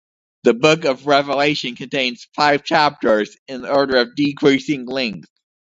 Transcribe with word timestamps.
The 0.41 0.55
"Book 0.55 0.83
of 0.85 1.05
Revelation" 1.05 1.75
contains 1.75 2.25
five 2.35 2.63
chapters 2.63 3.37
in 3.47 3.65
order 3.65 3.97
of 3.97 4.15
decreasing 4.15 4.87
length. 4.87 5.29